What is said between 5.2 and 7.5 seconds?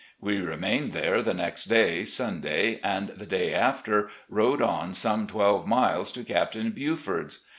twelve miles to Captain Buford's.